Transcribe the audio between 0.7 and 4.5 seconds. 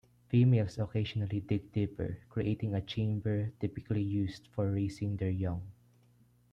occasionally dig deeper, creating a chamber typically used